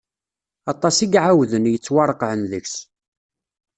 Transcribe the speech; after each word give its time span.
Aṭas 0.73 0.97
i 0.99 1.07
iɛawden, 1.13 1.63
yettwareqɛen 1.73 2.41
deg-s. 2.51 2.75